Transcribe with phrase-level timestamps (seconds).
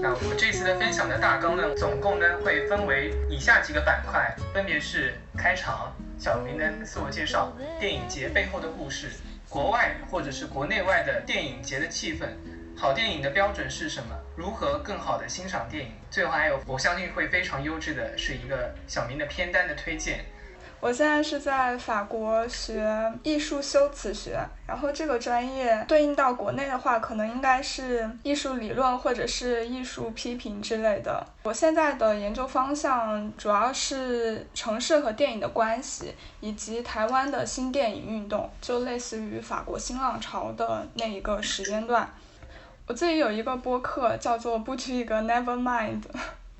[0.00, 9.10] 那我们这次的分享的大纲呢，总共呢会分为以下几个板块，分别是开场、小明的自我介绍、电影节背后的故事、
[9.50, 12.26] 国外或者是国内外的电影节的气氛、
[12.74, 20.24] 好电影的标准是什么、如何更好的欣赏电影，最后还有我相信会非常优质的是一个小明的片单的推荐。
[20.80, 31.26] 我现在是在法国学艺术修辞学，然后这个专业对应到国内的话，可能应该是艺术理论或者是艺术批评之类的。
[31.42, 42.08] 我现在的研究方向主要是城市和电影的关系，以及台湾的新电影运动，就类似于法国新浪潮的那一个时间段。
[42.86, 46.02] 我自己有一个播客叫做“不拘一格 Never Mind”。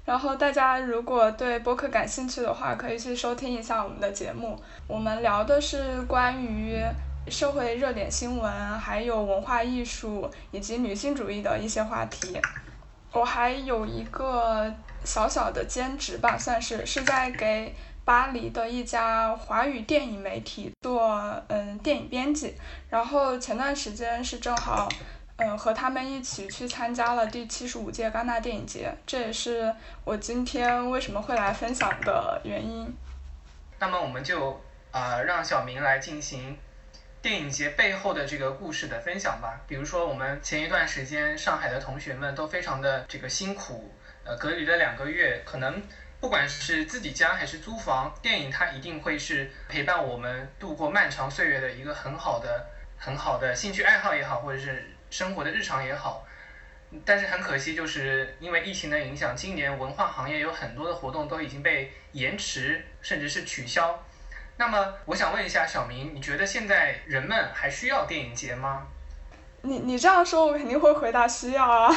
[0.09, 4.59] 然后大家如果对播客感兴趣的话，可以去收听一下我们的节目。
[4.87, 6.83] 我们聊的是关于
[7.29, 12.41] 社会热点新闻，还有文化艺术以及女性主义的一些话题。
[13.13, 14.73] 我还有一个
[15.05, 17.75] 小小的兼职吧，算是是在给
[18.07, 22.55] 巴黎的一家华语电影媒体做嗯电影编辑。
[22.89, 24.89] 然后前段时间是正好。
[25.39, 29.73] 嗯，和他们一起去参加了第七十五届戛纳电影节，这也是
[30.05, 32.93] 我今天为什么会来分享的原因。
[33.79, 36.59] 那么我们就啊让小明来进行
[37.23, 39.61] 电影节背后的这个故事的分享吧。
[39.69, 43.95] 比如说我们前一段时间上海的同学们都非常的这个辛苦，
[44.25, 45.81] 呃，隔离了两个月，可能
[46.19, 52.67] 不管是自己家还是租房，电影它一定会是陪伴我们度过漫长岁月的一个很好的、
[52.99, 54.98] 很好的兴趣爱好也好，或者是。
[55.11, 56.27] 生活的日常也好，
[57.05, 64.05] 但是很可惜，就是因为疫情的影响，今年文化行业有很多的活动都已经被延迟，甚至是取消。
[64.57, 68.87] 那么，我想问一下小明，你觉得现在人们还需要电影节吗？
[69.63, 71.91] 你你这样说，我肯定会回答需要啊。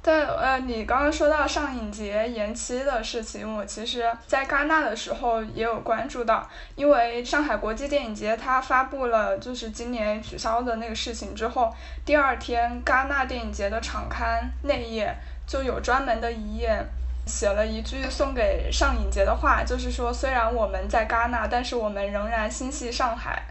[0.00, 11.74] 对，呃，你刚刚说到上影节延期的事情，我其实，在戛纳的时候也有关注到，因为上海国际电影节它发布了就是今年取消的那个事情之后，
[12.06, 15.14] 第二天戛纳电影节的场刊内页
[15.46, 16.82] 就有专门的一页，
[17.26, 23.42] 写了一句送给上影节的话，就是说虽然我们在戛纳，但是我们仍然心系上海，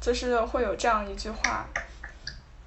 [0.00, 1.64] 就是会有这样一句话，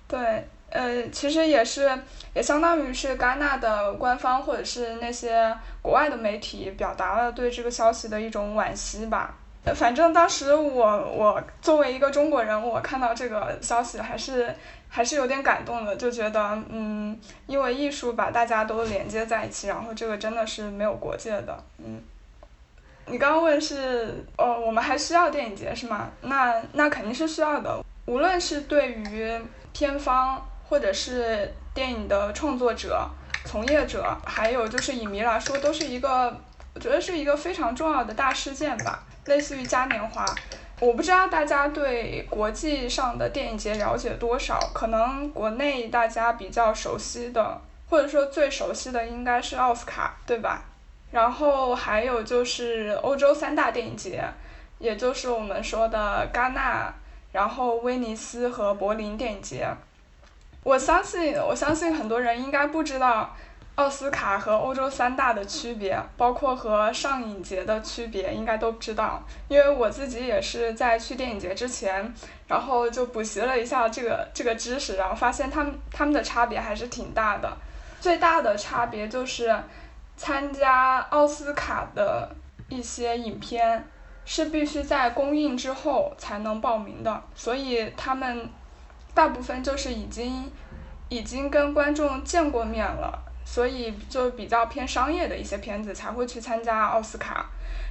[0.08, 0.48] 对。
[0.70, 1.90] 呃，其实也是，
[2.34, 9.34] 也相当于是戛纳的官方或者是那些国外的媒体表达了对这个消息的一种惋惜吧。
[9.76, 14.54] 反正当时我我作为一个中国人，我看到这个消息还是
[14.90, 22.02] 还是有点感动的，就觉得嗯，因为艺术把大家都连接在一起，然后这个真的是没有国界的，嗯。
[23.06, 26.10] 你刚刚问是，呃，我们还需要电影节是吗？
[26.22, 29.42] 那那肯定是需要的，无论是对于
[29.72, 30.46] 片方。
[30.70, 33.08] 或者是电影的创作者、
[33.46, 36.36] 从业者，还有就是影迷来说，都是一个，
[36.74, 40.26] 我觉得是一个非常重要的大事件吧，类似于嘉年华。
[40.80, 50.66] 我不知道大家对国际上的电影节了解多少，可能国内大家比较熟悉的，或者说最熟悉的应该是奥斯卡，对吧？
[51.10, 54.24] 然后还有就是欧洲三大电影节，
[54.78, 56.94] 也就是我们说的戛纳，
[57.32, 59.66] 然后威尼斯和柏林电影节。
[60.68, 63.34] 我相信，我相信很多人应该不知道
[63.76, 69.24] 奥斯卡和欧洲三大的区别，包括和上影节的区别，应该都知道。
[69.48, 72.14] 因为我自己也是在去电影节之前，
[72.50, 77.50] 然后就补习了一下这个这个知识，然后发现他们他们的差别还是挺大的。
[78.02, 79.58] 最大的差别就是，
[80.18, 82.36] 参加奥斯卡的
[82.68, 83.88] 一些影片
[84.26, 88.50] 是必须在公映之后才能报名的，所以他们。
[89.18, 90.52] 大部分就是已经，
[91.10, 97.48] 已经跟观众见过面了，所以就比较偏商业的一些片子才会去参加奥斯卡，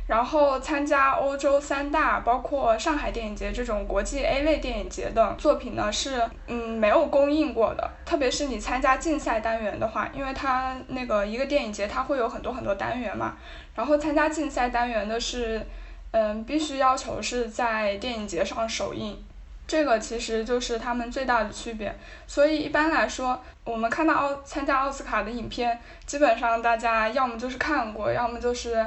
[0.07, 7.91] 然后参加欧洲三大，包括上海电影节这种国际 A 类电影节的作品呢，是嗯没有公映过的。
[8.05, 13.37] 特别是你参加竞赛单元的话，因为它那个一个电影节它会有很多很多单元嘛，
[13.75, 15.67] 然后参加竞赛单元的是，
[16.13, 19.19] 嗯必须要求是在电影节上首映。
[19.67, 21.93] 这个其实就是他们最大的区别，
[22.27, 28.87] 所以一般来说，我们看到奥参加奥斯卡的影片，基本上大家要么就是看过，要么就是，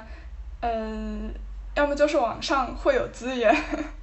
[0.62, 1.34] 嗯，
[1.76, 3.54] 要么就是网上会有资源。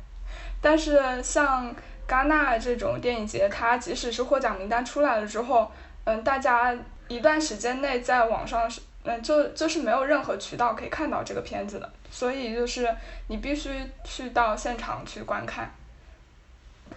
[0.61, 1.75] 但是像
[2.07, 5.71] 戛纳这种电影节，它即使是获奖名单出来了之后，
[6.05, 6.77] 嗯，大家
[7.09, 12.95] 一段时间内在网上是，嗯，就就是没有任何渠道可以看到这个片子的，所以就是
[13.29, 13.71] 你必须
[14.05, 15.71] 去到现场去观看。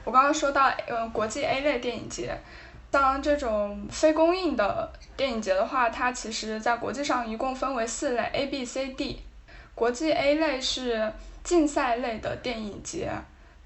[0.04, 2.36] 我刚刚说到，呃，国际 A 类电影节，
[2.92, 9.22] 像这种非公映的电影节的话，它其实在国际上一共分为四类 A、B、C、D。
[9.76, 11.12] 国际 A 类是
[11.44, 13.10] 竞赛类的电影节，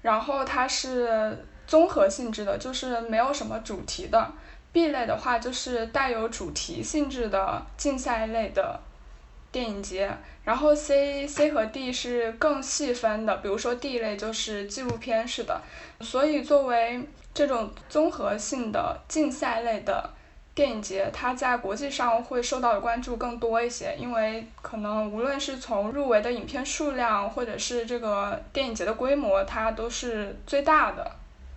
[0.02, 4.30] 然后它是综合性质的，就是没有什么主题的。
[4.70, 8.78] B 类的话就是带有主题性质的竞赛类的
[9.54, 10.10] 电影节，
[10.42, 15.62] 然后 C、C 和 D 是更细分的，比如说 D 类就是纪录片式的。
[16.00, 20.10] 所以作为这种综合性的竞赛类的。
[20.56, 31.10] 电影节它在国际上会受到的关注更多一些，因为可能无论是从入围的影片数量，或者是这个电影节的规模，它都是最大的。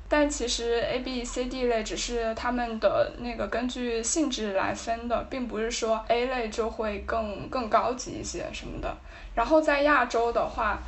[0.10, 8.98] 但其实 A、B、C、D 类只是他们的那个根据性质来分的，并不是说 A 类就会更更高级一些什么的。
[9.36, 10.80] 然后在亚洲的话，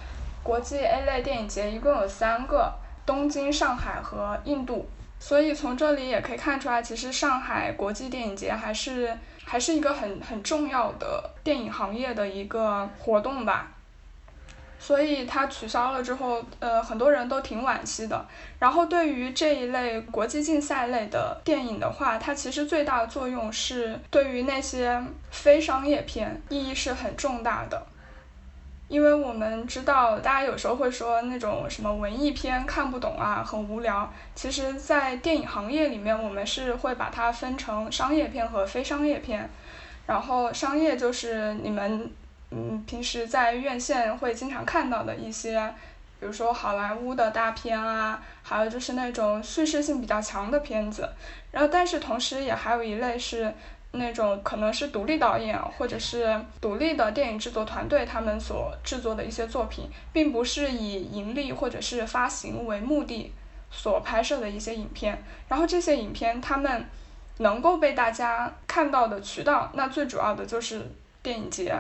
[0.42, 2.74] 国际 A 类电影节一共有三个：
[3.06, 4.90] 东京、上海和印度。
[5.22, 9.14] 所以从这里也可以看出来，其实上海国际电影节还是
[9.44, 13.70] 还是一个很很重要的电影行业的一个活动吧。
[14.80, 18.26] 所以它取消了之后，呃，很多人都挺惋惜的。
[18.58, 27.86] 然后对于这一类国际竞赛类的电影的话，它其实最大的作用是对于那些非商业片意义是很重大的。
[28.88, 34.12] 因为我们知道，大家有时候会说那种什么文艺片看不懂啊，很无聊。
[34.34, 39.48] 其实，在电影行业里面，我们是会把它分成商业片和非商业片。
[40.08, 42.12] 然后，商业就是你们
[42.52, 45.74] 嗯平时在院线会经常看到的一些，
[46.20, 51.10] 比如说好莱坞的大片啊，还有就是那种叙事性比较强的片子。
[51.52, 53.54] 然后，但是同时也还有一类是。
[53.92, 63.34] 那种可能是独立导演或者是独立的电影制作团队，他们所制作的一些作品，并不是以盈利或者是发行为目的
[63.72, 65.24] 所拍摄的一些影片。
[65.48, 66.86] 然后这些影片，他们
[67.40, 70.92] 能够被大家看到的渠道，那最主要的就是
[71.24, 71.76] 电影节。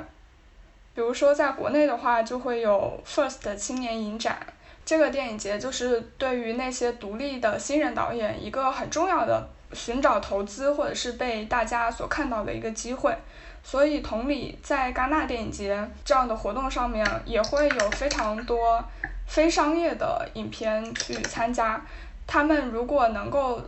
[0.93, 4.37] 比如说在国内的话，就会有 First 青年影展，
[4.85, 9.49] 这个电影节就是对于那些独立的新人导演一个很重要的。
[9.71, 13.15] 寻找投资或者是被大家所看到的一个机会，
[13.63, 18.83] 所以同理，在戛纳电影节这样的活动上面，也会有非常多
[19.27, 21.79] 非商业的影片去参加。
[22.25, 23.61] 他们如果能够，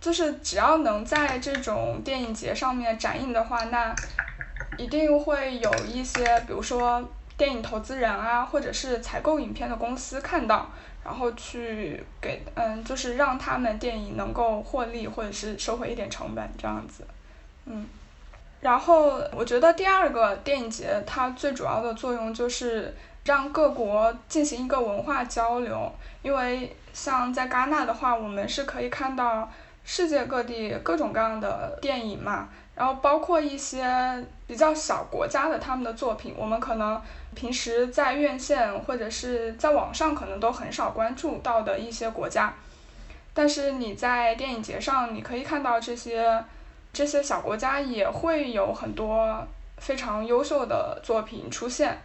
[0.00, 3.92] 就是只要能在这种电影节上面展映的话，那
[4.78, 7.02] 一定会有一些，比如说
[7.36, 10.68] 电影投资人啊，或者是采购影片的公司看到。
[11.04, 17.06] 然后去给嗯，就是让他们电影能够获利，或者是收回一点成本这样子，
[17.66, 17.86] 嗯，
[18.60, 22.92] 然后我觉得第二个电影节它最主要的作用就是
[23.24, 25.88] 让各国进行一个文化交流，
[26.22, 29.48] 因为像在戛纳的话，我们是可以看到
[29.84, 32.48] 世界各地各种各样的电影嘛。
[32.74, 33.80] 然后包括一些
[34.46, 37.02] 比较小国家的他们的作品，我们可能
[37.34, 42.54] 平时在院线或者是在网上可能都很少关注到的一些国家，
[43.34, 46.44] 但是你在电影节上，你可以看到这些
[46.92, 49.44] 这些小国家也会有很多
[49.78, 51.98] 非常优秀的作品出现，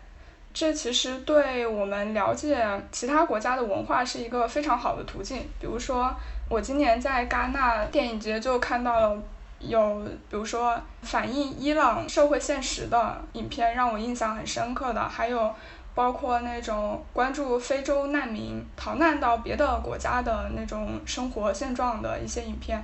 [0.51, 5.47] 这其实对我们了解其他国家的文化是一个非常好的途径。
[5.59, 6.11] 比如说，
[6.49, 9.21] 我今年在戛纳电影节就看到了。
[9.67, 15.53] 有，比如说反映伊朗社会现实的影片，让我印象很深刻的，还有
[15.93, 22.83] 包括那种关注非洲难民逃难到别的国家的那种生活现状的一些影片，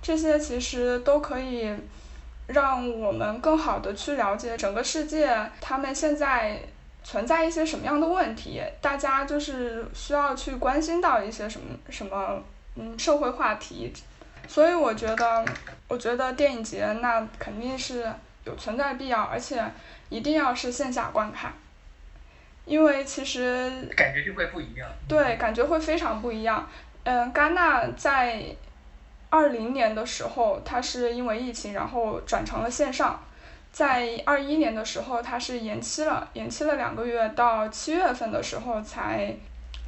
[0.00, 1.74] 这些其实都可以
[2.46, 6.60] 让我们更好的去了解整个世界，他们现在
[7.02, 12.42] 存在一些什么样的问题，大家就是需要去关心到一些什么什么
[12.76, 13.92] 嗯社会话题。
[14.46, 15.44] 所以我觉得，
[15.88, 18.06] 我觉得电影节那肯定是
[18.44, 19.62] 有存在必要，而且
[20.08, 21.52] 一定要是线下观看，
[22.64, 24.88] 因为其实感觉就会不一样。
[25.08, 26.68] 对，感觉会非常不一样。
[27.04, 28.44] 嗯，戛纳在
[29.30, 33.22] 二零年的时候，它是因为疫情，然后转成了线上。
[33.72, 39.34] 在二一年的时候，它是延期了，延期了两个月，到七月份的时候才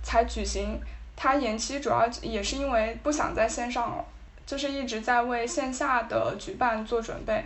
[0.02, 0.80] 才举行。
[1.14, 4.04] 它延期主要也是因为不想在线上了。
[4.46, 7.44] 就是一直在为线下的举办做准备。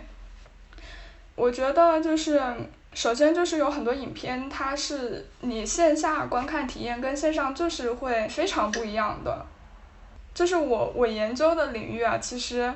[1.35, 2.39] 我觉得就是，
[2.93, 9.45] 首先就是有很多影片，它是你线下观看体验跟线上就是会非常不一样的。
[10.33, 12.71] 就是我我研究的领域啊，其实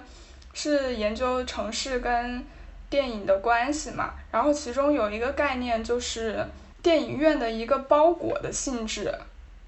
[0.53, 2.43] 是研究城市跟
[2.89, 4.13] 电影的关系嘛。
[4.31, 6.43] 然后其中有一个概念就是
[6.81, 9.13] 电影院的一个包裹的性质。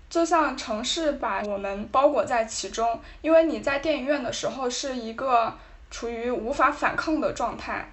[0.09, 5.53] 就像城市把我们包裹在其中，因为你在电影院的时候是一个
[5.91, 7.91] 处于无法反抗的状态，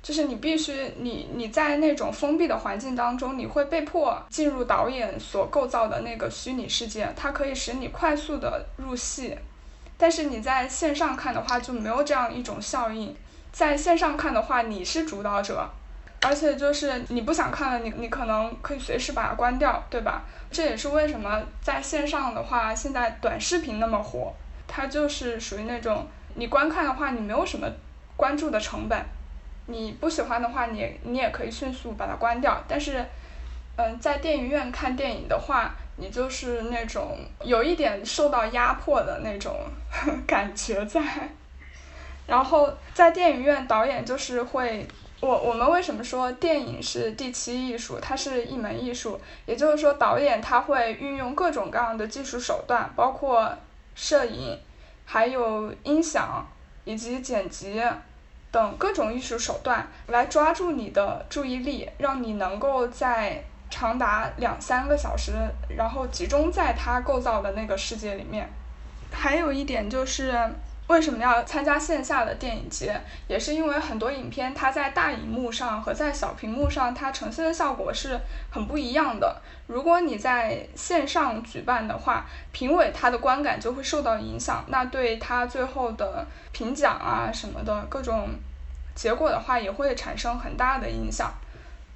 [0.00, 9.36] 就是你必须你你在那种封闭的环境当中，你会被迫进入导演所构造的那个虚拟世界，它可以使你快速的入戏，
[9.98, 13.16] 但是你在线上看的话就没有这样一种效应，
[13.50, 15.68] 在线上看的话你是主导者。
[16.26, 20.24] 而且就是你不想看了，你你可能可以随时把它关掉，对吧？
[20.50, 24.34] 这也是为什么在线上的话，现在短视频那么火，
[24.66, 26.04] 它就是属于那种
[26.34, 27.68] 你观看的话，你没有什么
[28.16, 29.00] 关注的成本，
[29.66, 32.60] 你不喜欢的话，你你也可以迅速把它关掉。
[32.66, 33.06] 但是，
[33.76, 39.54] 嗯，在电影院看电影的话，你就是那种有一点受到压迫的那种
[40.26, 41.00] 感觉在。
[42.26, 44.84] 然后在电影院，导演就是会。
[45.20, 47.98] 我我们为什么说电影是第七艺术？
[47.98, 53.50] 它是一门艺术，也就是说，导演他会运用各种各样的技术手段，包括
[53.94, 54.58] 摄影，
[55.06, 56.46] 还有音响
[56.84, 57.82] 以及剪辑
[58.52, 65.32] 等各种艺术手段，来抓住你的注意力，让你能够在长达两三个小时，
[65.78, 68.46] 然后集中在他构造的那个世界里面。
[69.10, 70.38] 还有一点就是。
[70.88, 73.00] 为什么要参加线下的电影节？
[73.26, 79.42] 也是因为很多影片它在大荧幕上和在小屏幕上，它呈现的效果是很不一样的。
[79.66, 88.28] 如果你在线上举办的话，评委他的观感就会受到影响，那对他最后的评奖啊什么的各种
[88.94, 91.34] 结果的话，也会产生很大的影响。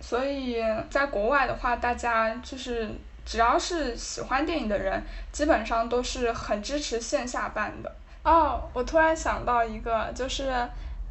[0.01, 0.57] 所以
[0.91, 2.91] 在国外的话，大家就是
[3.25, 7.93] 只要是喜欢电影的人，基本上都是很支持线下办的。
[8.23, 10.53] 哦，我突然想到一个，就是，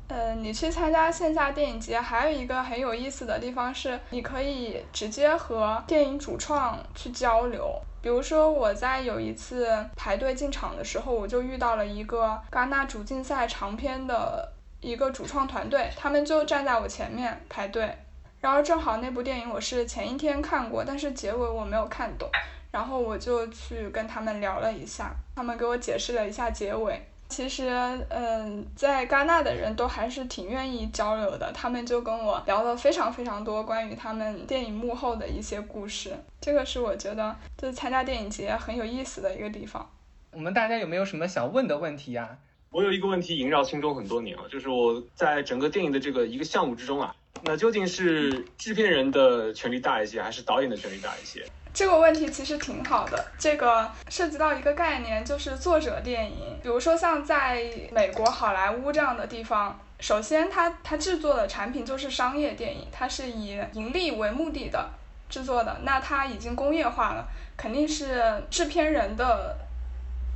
[0.08, 7.74] 呃，你去参加线下电影节，还有一个很有意思的地方是，你可以直接和电影主创去交流。
[8.02, 14.50] 比如说，我在有一次排队进场的时候，我就遇到了一个戛纳主竞赛长片的
[14.80, 17.94] 一个主创团队，他们就站在我前面排队，
[18.40, 22.30] 然后正好那部电影我是前一天看过，但是结尾我没有看懂。
[22.72, 27.02] 然后我就去跟他们聊了一下，他们给我解释了一下结尾。
[27.30, 27.70] 其实，
[28.10, 36.12] 嗯，在戛纳的人都还是挺愿意交流的，他们就跟我聊了非常非常多关于他们电影幕后的一些故事。
[36.42, 39.88] 这个是我觉得就是参加电影节很有意思的一个地方。
[40.32, 42.38] 我们大家有没有什么想问的问题呀？
[42.72, 51.46] 我有一个问题萦绕心中很多年了，就是我在整个电影的这个一个项目之中啊，那究竟是制片人的权力大一些，还是导演的权力大一些？
[51.72, 56.60] 这个问题其实挺好的，这个涉及到一个概念，就是作者电影。
[56.62, 64.90] 比如说像在美国好莱坞这样的地方，首先它它制作的产品就是商业电影，它是以盈利为目的的
[65.30, 69.56] 制作的，那它已经工业化了，肯定是制片人的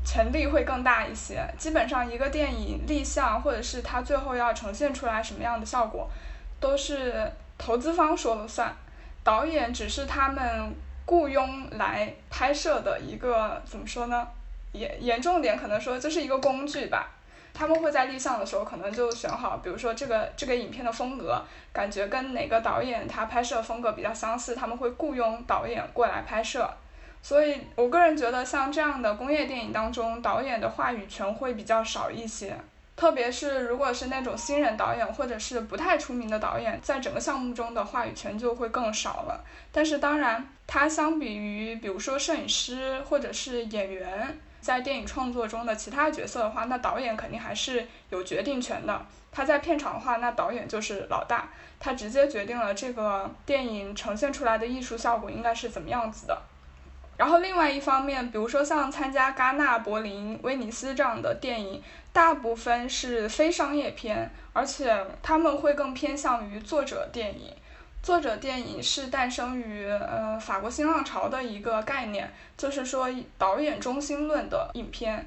[0.06, 1.44] 权力会更大一些。
[1.58, 6.10] 基本上一个电影立项，或者是它最后要呈现出来什么样的效果，
[6.62, 8.74] 都是投资方说了算，
[9.24, 10.74] 导演只是他们。
[11.06, 14.28] 雇佣来拍摄的一个怎么说呢？
[14.72, 17.12] 严严重点可能说这是一个工具吧。
[17.54, 21.40] 他们会在立项的时候可能就选好，比如说这个这个影片的风格，
[21.72, 26.68] 感觉跟哪个导演他拍摄风格比较相似，他们会雇佣导演过来拍摄。
[27.22, 32.58] 所以我个人觉得，像这样的工业电影当中，导演的话语权会比较少一些。
[32.96, 39.44] 特别是如果是那种新人导演或者是不太出名的导演，在整个项目中的话语权就会更少了。
[39.72, 49.06] 但是当然，他相比于比如说摄影师或者是演员，在电影创作中的其他角色的话，那导演肯定还是有决定权的。
[49.32, 56.40] 他在片场的话，那导演就是老大，他直接决定了这个电影呈现出来的艺术效果应该是怎么样子的。
[57.16, 67.54] 然后另外一方面，比如说像参加戛纳、柏林、威尼斯这样的电影，大部分是非商业片，而且他们会更偏向于作者电影。
[68.02, 75.26] 作者电影是诞生于呃法国新浪潮的一个概念，就是说导演中心论的影片。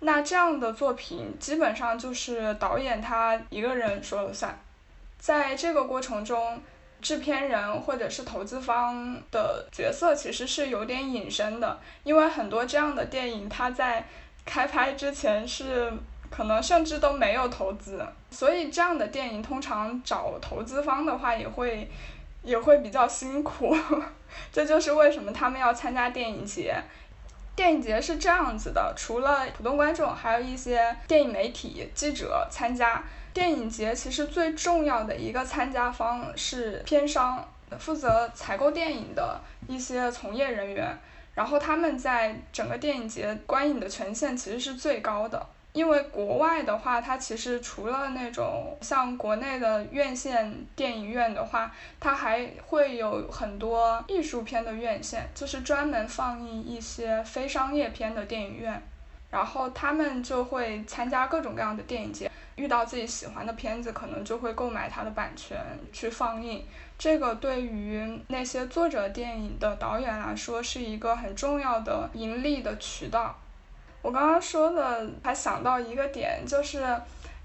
[0.00, 4.58] 那这样的作品基本上就是导演他一个人说了算，
[5.18, 6.60] 在这个过程中。
[7.00, 14.04] 制片人或者是投资方的角色其实是有点隐身的，因为很多这样的电影，它在
[14.44, 15.92] 开拍之前是
[16.30, 21.90] 可能甚至都没有投资，所以这样的电影通常找投资方的话也会
[22.42, 23.76] 也会比较辛苦，
[24.52, 26.74] 这就是为什么他们要参加电影节。
[27.56, 33.02] 电影节是这样子的，除了普通观众，还有一些电影媒体记者参加。
[33.32, 37.46] 电影节其实最重要的一个参加方是片商，
[37.78, 40.98] 负责采购电影的一些从业人员。
[41.34, 45.46] 然后他们在整个电影节观影的权限其实是最高的。
[45.72, 58.82] 因为国外的话，它其实除了那种像国内的院线电影院的话，它还会有很多艺术片的院线，就是专门放映一些非商业片的电影院。
[59.30, 65.56] 然后他们就会参加各种各样的电影节，遇到自己喜欢的片子，可能就会购买它的版权
[65.92, 66.64] 去放映。
[66.98, 73.38] 这个对于那些作者电影的导演来说，是一个很重要的盈利的渠道。
[74.02, 76.84] 我刚刚说的还想到一个点，就是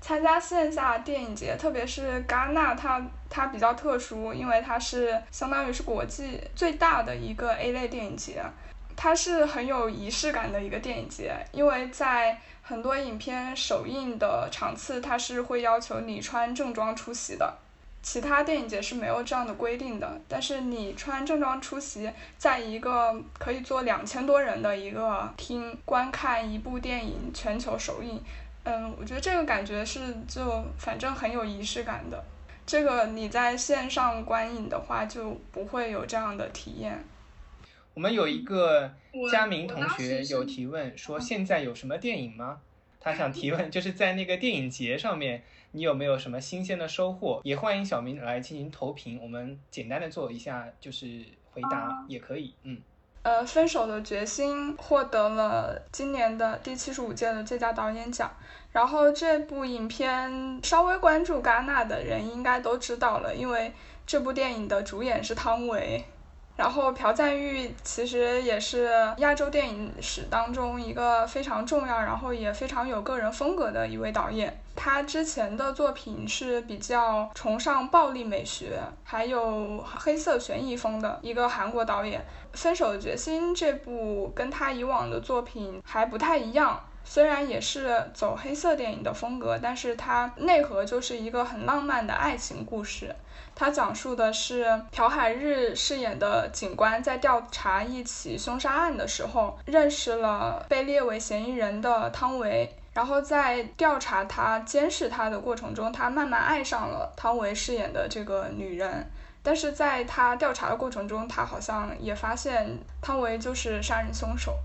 [0.01, 8.41] 参加线下电影节，特别是戛纳，它它比较特殊，因为它是相当于是国际最大的一个 A 类电影节，
[8.95, 17.53] 它是很有仪式感的一个电影节，因为在很多影片首映的场次，它是会要求你穿正装出席的。
[18.01, 28.21] 其他电影节是没有这样的规定的，但是你穿正装出席，在一个可以坐两千多人的一个厅观看一部电影全球首映，
[28.63, 32.23] 嗯，我觉得这个感觉是就反正很有仪式感的。
[32.63, 37.03] 这个你在线上观影的话就不会有这样的体验。
[37.95, 38.93] 我们有一个
[39.31, 42.59] 佳明同学有提问说，现在有什么电影吗？
[42.99, 45.43] 他想提问 就是在那个电影节上面。
[45.71, 47.41] 你有没有什么新鲜的收获？
[47.43, 52.53] 也欢迎小明来进行投屏，我们简单的做一下就是回答也可以。
[52.63, 52.81] 嗯，
[53.23, 58.33] 呃，《分手的决心》获得了今年的第七十五届的最佳导演奖。
[58.71, 63.73] 然后这部影片稍微关注戛纳的人应该都知道了，因为
[64.07, 66.05] 这部电影的主演是汤唯。
[66.55, 74.57] 然后朴赞玉其实也是亚洲电影史当中一个非常重要，然后也非常有个人风格的一位导演。
[74.75, 82.25] 他之前的作品是比较崇尚暴力美学，还有黑色悬疑风的一个韩国导演。
[82.57, 93.15] 《分手的决心》这部跟他以往的作品还不太一样，虽然也是走黑色电影的风格，但是它内核就是一个很浪漫的爱情故事。
[93.53, 109.09] 它讲述的是朴海日饰演的警官在调查一起凶杀案的时候，认识了被列为嫌疑人的汤唯，然后在调查他、监视他的过程中，他慢慢爱上了汤唯饰演的这个女人。
[109.41, 114.57] 但是在他调查的过程中，他好像也发现汤唯就是杀人凶手。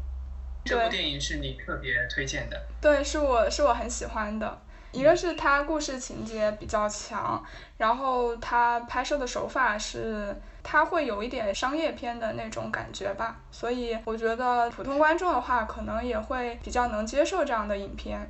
[0.64, 2.60] 这部电影是你特别推荐的？
[2.80, 4.60] 对，是我是我很喜欢的。
[4.92, 7.40] 一个是它故事情节比较强，
[7.78, 18.28] 然后它拍摄的手法是，它会有一点商业片的那种感觉吧，所以我觉得普通观众的话可能也会比较能接受这样的影片。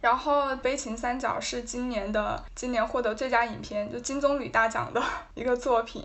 [0.00, 5.00] 然后《悲情三角》是今年的今年获得最佳影片，就金棕榈大奖的
[5.34, 6.04] 一个作品，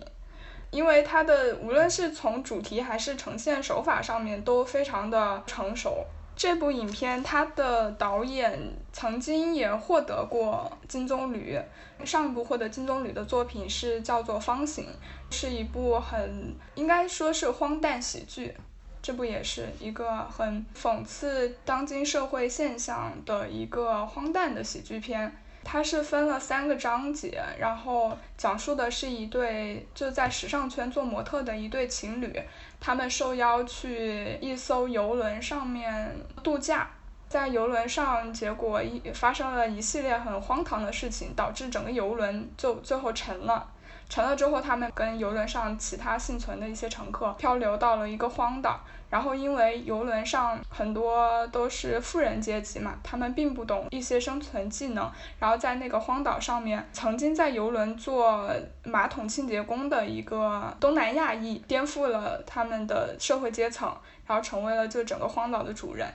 [0.71, 6.05] 因为它的无论是从主题还是呈现手法上面都非常的成熟。
[6.33, 8.57] 这部影片，它的导演
[8.91, 11.61] 曾经也获得过金棕榈。
[12.03, 14.85] 上一部获得金棕榈的作品是叫做《方形》，
[15.29, 18.55] 是一部很应该说是荒诞喜剧。
[19.03, 25.35] 这部也是一个很讽刺当今社会现象的一个荒诞的喜剧片。
[25.63, 32.41] 它是分了三个章节，然后讲述的是一对就在时尚圈做模特的一对情侣。
[32.79, 36.89] 他们受邀去一艘游轮上面度假，
[37.29, 43.69] 在游轮上，结果一发生了一系列很荒唐的事情，导致整个游轮就最后沉了。
[44.09, 48.81] 沉了之后，他们跟游轮上其他幸存的一些乘客漂流到了一个荒岛。
[49.11, 55.11] 然后，因为游轮上很多都是富人阶级嘛，他们并不懂一些生存技能。
[55.37, 58.49] 然后在那个荒岛上面，曾经在游轮做
[58.85, 63.93] 马桶清洁工的一个东南亚裔，颠覆了他们的社会阶层，
[64.25, 66.07] 然后成为了就整个荒岛的主人。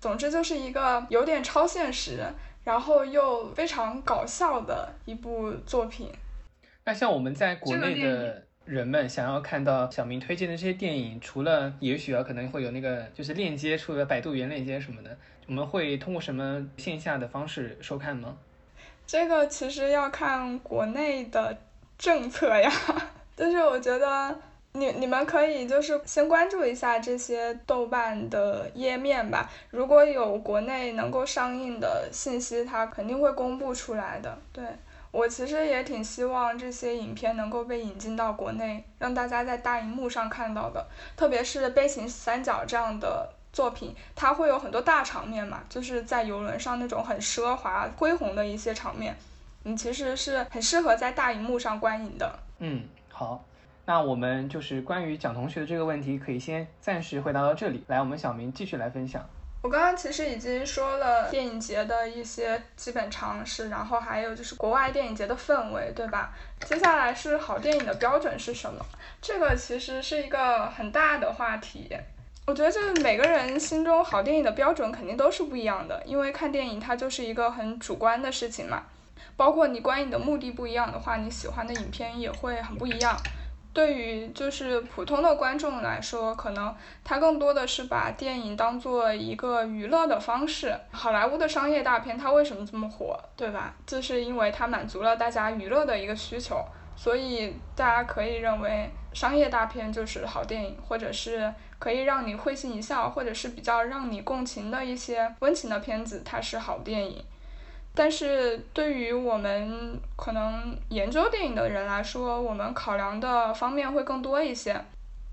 [0.00, 2.26] 总之，就是一个有点超现实，
[2.64, 6.10] 然后又非常搞笑的一部作品。
[6.84, 15.10] 那像我们在国内的人们想要看到小明推荐的这些电影，除了也许啊可能会有那个就是链接，除了百度云链接什么的，
[15.48, 18.36] 我们会通过什么线下的方式收看吗？
[19.04, 21.58] 这个其实要看国内的
[21.98, 22.70] 政策呀，
[23.34, 24.38] 但是我觉得
[24.74, 34.62] 你你们可以就是先关注一下这些豆瓣的页面吧，如果有国内能够上映的信息，它肯定会公布出来的，对。
[35.10, 40.86] 我其实也挺希望这些影片能够被引进到国内，让大家在大荧幕上看到的。
[41.16, 49.16] 特别是《悲情三角》这样的作品，它会有很多大场面嘛，就是在游轮上那种很奢华、恢宏的一些场面，
[49.64, 52.38] 你其实是很适合在大荧幕上观影的。
[52.58, 53.44] 嗯，好。
[53.86, 57.82] 那我们就是关于蒋同学的这个问题，可以先暂时回答到这里。
[57.88, 59.28] 来，我们小明继续来分享。
[59.62, 66.32] 我刚刚其实已经说了电影节的一些基本常识，然后还有就是国外电影节的氛围，对吧？
[66.64, 68.82] 接下来是好电影的标准是什么？
[69.20, 71.94] 这个其实是一个很大的话题。
[72.46, 78.84] 我觉得就是每个人心中好电影的标准肯定都是不一样的，因为看电影它就是一个很主观的事情嘛。
[79.36, 83.14] 包括你观影的目的不一样的话，你喜欢的影片也会很不一样。
[83.72, 90.76] 对于就是普通的观众来说，可能他更多的是把电影当做一个娱乐的方式。
[90.90, 93.74] 好莱坞的商业大片它为什么这么火，对吧？
[93.86, 96.64] 就是因为它满足了大家娱乐的一个需求，
[96.96, 107.24] 所以大家可以认为商业大片就是好电影，或者是可以让你会心一笑，或者是比较让你共情的一些温情的片子，它是好电影。
[108.00, 114.74] 但是对于我们可能研究电影的人来说，我们考量的方面会更多一些。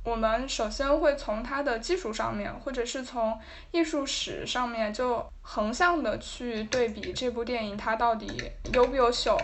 [0.03, 3.39] 我们首先会从它的技术上面，或者是从
[3.71, 8.27] 艺术史上面，就横向的去对比这部电影它到底
[8.73, 9.39] 优不优秀。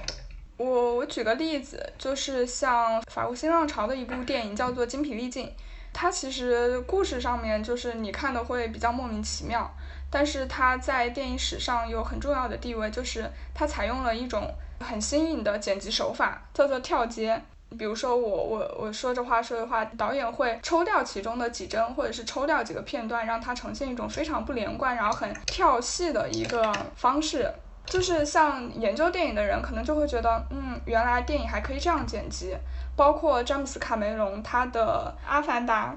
[0.57, 5.47] 我我举个例子，就是像法国新浪潮的一部电影叫做《精疲力尽》，
[5.93, 9.73] 它其实故事上面就是你看的会比较莫名其妙。
[10.13, 17.41] 但是它在电影史上有很重要的地位，就是它采用了一种很新颖的剪辑手法，叫做跳接。
[17.80, 27.52] 比如说我我我说这话说的话，导演会抽掉其中的几帧，或者是抽掉几个片段，让它呈现一种非常不连贯，然后很跳戏的一个方式。
[27.88, 32.56] 就是像研究电影的人，可能就会觉得，嗯，原来电影还可以这样剪辑。
[32.95, 35.88] 包括詹姆斯卡梅隆他的《阿凡达》。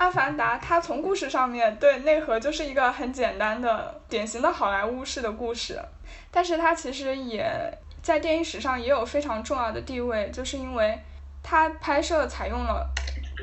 [0.00, 5.78] 阿凡达，它从故事上面对内核就是一个很简单的、典型的好莱坞式的故事，
[6.30, 7.46] 但是它其实也
[8.02, 10.98] 在电影史上也有非常重要的地位，就是因为
[11.42, 12.88] 它拍摄采用了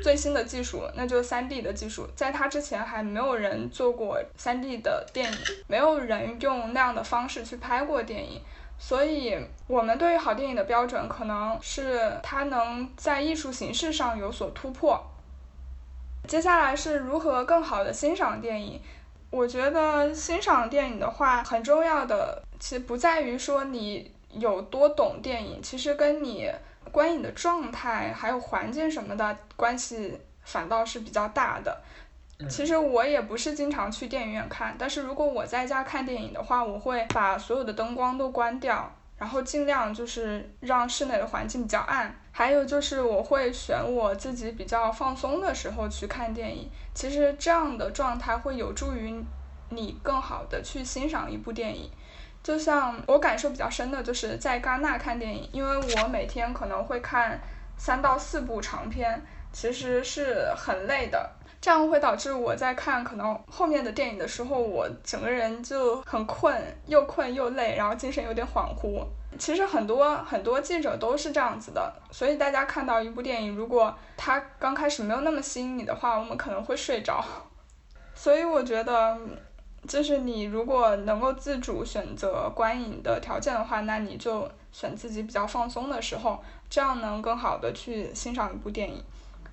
[0.02, 8.42] 最新的技术，那就是 3D 的技术，在它之前还没有人做过 3D 的电影，没有人用那样的方式去拍过电影，
[8.76, 15.00] 所以我们对于好电影的标准可能是它能在艺术形式上有所突破。
[16.28, 18.78] 接下来是如何更好的欣赏电影？
[19.30, 26.50] 我觉得欣赏电影的话，很重要的其实不在于说你有多懂电影，其实跟你
[26.92, 31.80] 观影的状态还有环境什么的关系反倒是比较大的。
[32.48, 38.92] 其实我也不是经常去电影院看，但是如果我在家看电影的话，我会把所有的灯光都关掉。
[39.18, 46.70] 然后尽量就是让室内的环境比较暗，还有就是我会选我自己比较放松的时候去看电影。
[46.94, 49.12] 其实这样的状态会有助于
[49.70, 51.90] 你更好的去欣赏一部电影。
[52.40, 57.40] 就像我感受比较深的就是在戛纳看电影，因为我每天可能会看
[57.76, 59.20] 三到四部长片，
[59.52, 61.28] 其实是很累的。
[61.60, 69.04] 这样会导致我在看可能后面的电影的时候，我整个人就很困，又困又累，然后精神有点恍惚。
[69.36, 77.24] 其实很多很多记者都是这样子的，所以大家看到一部电影，如果它刚开始没有那么吸引你的话，我们可能会睡着。
[78.14, 79.16] 所以我觉得，
[79.86, 89.04] 就是你如果能够自主选择观影的条件的话，那你就选自己比较放松的时候，这样能更好的去欣赏一部电影。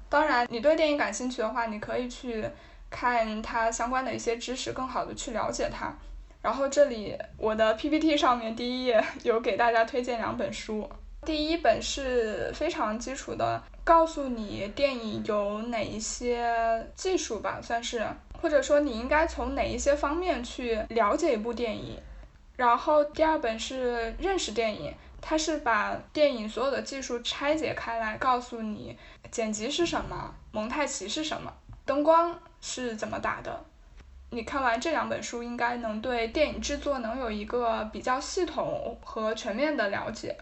[0.09, 2.49] 当然，你对电影感兴趣的话，你可以去
[2.89, 5.93] 看它相关的一些知识，更好的去了解它。
[6.45, 10.87] 然后这里我的 PPT 上面第一页 有给大家推荐两本书，
[11.25, 18.05] 第一本是非常基础的，告诉你电影有哪一些技术吧，算是，
[18.39, 21.99] 或者说你应该从哪一些方面去了解一部电影。
[22.55, 24.93] 然后第二本是认识电影。
[25.27, 28.95] 它是把电影所有的技术拆解开来，告诉你
[29.31, 31.51] 剪辑是什么，蒙太奇是什么，
[31.83, 33.65] 灯光是怎么打的。
[34.35, 40.35] 你看完这两本书，应该能对电影制作能有一个比较系统和全面的了解。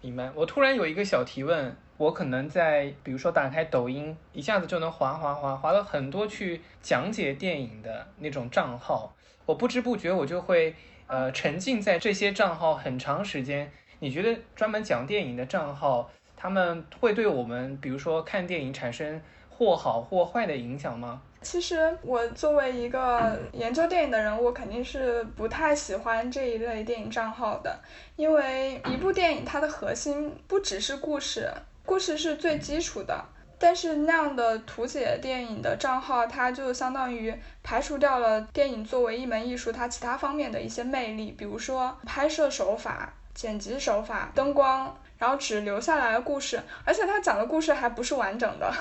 [0.00, 0.28] 明白。
[0.34, 9.14] 我突然有一个小提问，我可能在比如说打开抖音，一下子就能滑滑滑滑了很多去讲解电影的那种账号，
[9.46, 10.74] 我不知不觉我就会。
[11.06, 21.22] 呃，沉浸在这些账号很长时间，你觉得专门讲电影的账号，他们会对我们，比如说看电影产生或好或坏的影响吗？
[21.42, 27.78] 其实我作为一个研究电影的人，我肯定是不太喜欢这一类电影账号的，
[28.16, 31.50] 因为一部电影它的核心不只是故事，
[31.84, 33.24] 故事是最基础的。
[33.58, 48.72] 但是那样的图解电影的账号，它就相当于排除掉了电影作为一门艺术它其他方面的一些魅力，比如说拍摄手法、剪辑手法、灯光，然后只留下来了故事，而且他讲的故事还不是完整的。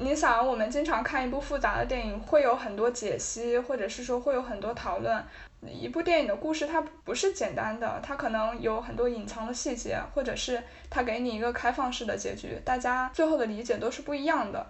[0.00, 5.24] 你想，我们经常看一部复杂的电影，会有很多解析，或者是说会有很多讨论。
[5.66, 14.64] 一部电影的故事它不是简单的，它可能有很多隐藏的细节，或者是它给你一个开放式的结局，大家最后的理解都是不一样的。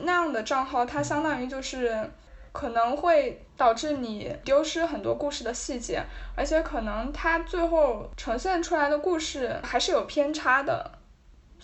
[0.00, 2.10] 那样的账号，它相当于就是
[2.50, 6.02] 可能会导致你丢失很多故事的细节，
[6.34, 10.90] 而且可能它最后呈现出来的故事还是有偏差的。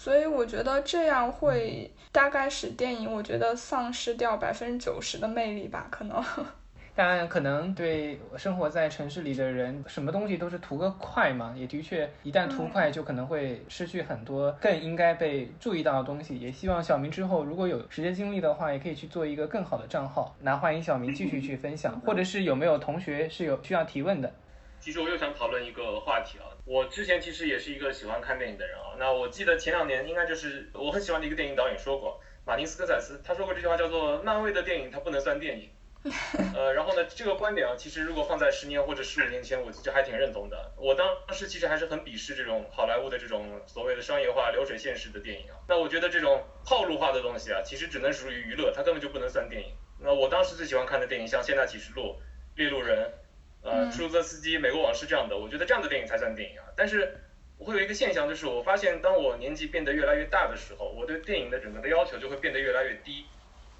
[0.03, 6.25] 所以我觉得这样会大概使电影，我觉得丧失掉百分之九十的魅力吧，可能。
[6.97, 11.55] 当然，可能对生活在城市里的人，什么东西都是图个快嘛。
[11.55, 16.39] 也的确，一旦图快，就可能会失去很多更应该被注意到的东西。
[16.39, 20.35] 也希望小明之后如果有时间精力的话，也可以去做一个更好的账号。
[20.41, 24.33] 那欢迎小明继续去分享，或者是有没有同学是有需要提问的？
[24.81, 26.49] 其实我又想讨论一个话题啊。
[26.70, 28.94] 我之前其实也是一个喜欢看电影的人啊。
[28.96, 35.68] 那我记得前两年应该就是我很喜欢的一个电影导演说过，马丁斯科塞斯，他说过这句话叫做“漫威的电影它不能算电影
[36.54, 40.72] ”。呃，然后呢，这个观点啊，其实如果放在十年或者十五年前，我其实还挺认同的。
[40.76, 45.59] 我当时其实还是很鄙视这种好莱坞的这种所谓的商业化、流水线式的电影啊。
[45.68, 49.74] 那我觉得这种套路化的东西啊，其实只能属于娱乐，它根本就不能算电影。
[49.98, 52.02] 那我当时最喜欢看的电影，像《现代启示录》
[52.54, 53.09] 《猎鹿人》。
[53.62, 56.64] 呃，出租车司机、美国往事这样的，我觉得这样的电影才算电影啊。
[56.75, 57.18] 但是
[57.59, 63.27] 我会有一个现象，就是我发现当我年纪变得越来越大的时候，我对电影的整个的要求就会变得越来越低。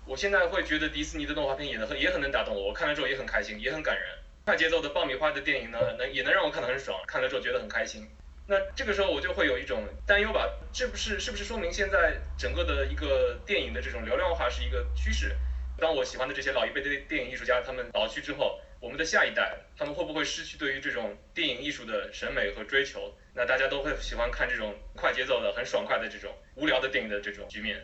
[0.07, 4.05] 我现在会觉得迪士尼的动画片演的很也很能打动我，我看了之后也很开心，也很感人。
[4.45, 8.07] 快节奏的爆米花的电影呢，能也能让我看得很爽，看了之后觉得很开心。
[8.47, 15.35] 那这个时候我就会有一种担忧吧，这不是是不是说明现在整个的一个电影的这种流量化是一个趋势？
[15.79, 18.61] 当我喜欢的这些老一辈的电影艺术家他们老去之后。
[18.81, 23.13] 我们的下一代，他们会不会失去对于这种电影艺术的审美和追求？
[23.35, 27.79] 那大家都会喜欢看这种快节奏的、很爽快的这种无聊的电影的这种局面。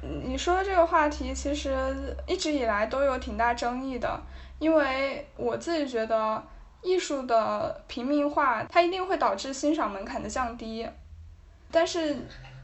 [0.00, 4.20] 你说的这个话题其实一直以来都有挺大争议的，
[4.58, 6.44] 因为我自己觉得
[6.82, 10.86] 艺术的平民化，它一定会导致欣赏门槛的降低，
[11.70, 12.16] 但是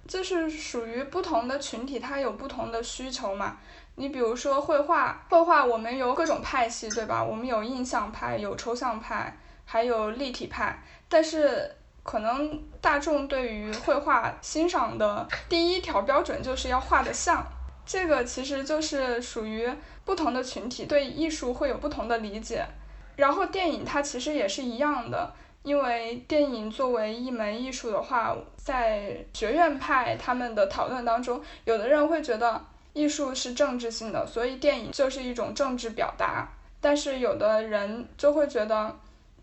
[0.06, 3.58] 就是属于不同的群体，它有不同的需求嘛。
[3.96, 7.22] 你比如说绘画，绘画我们有各种派系，对吧？
[7.22, 10.82] 我们有印象派，有抽象派，还有立体派。
[11.08, 11.70] 但是
[12.02, 17.46] 可能大众对于绘画欣赏的第一条标准就是要画的像，
[17.86, 19.72] 这个其实就是属于
[20.04, 22.66] 不同的群体对艺术会有不同的理解。
[23.14, 32.60] 然后电影它其实也是一样的，因为电影作为一门艺术的话，在学院派他们的讨论当中，有的人会觉得。
[32.94, 36.48] 艺术是政治性的，所以电影就是一种政治表达。
[36.80, 38.96] 但是有的人就会觉得，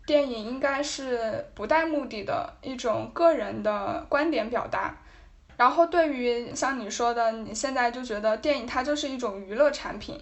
[0.04, 4.96] 电影应该是不带目的的一种个人的观点表达。
[5.56, 10.20] 然后对于像你说的，你现在就觉得电影它就是一种娱乐产品。